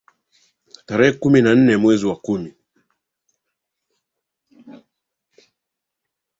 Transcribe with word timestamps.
tarehe 0.87 1.11
kumi 1.21 1.41
na 1.41 1.55
nne 1.55 1.77
mwezi 1.77 2.05
wa 2.05 2.15
kumi 2.15 2.51